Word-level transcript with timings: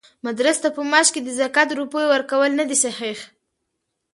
مدرس 0.25 0.57
ته 0.63 0.69
په 0.75 0.81
معاش 0.91 1.07
کې 1.13 1.21
د 1.23 1.29
زکات 1.39 1.67
د 1.69 1.71
روپيو 1.81 2.11
ورکول 2.13 2.51
ندی 2.59 2.77
صحيح؛ 2.83 3.17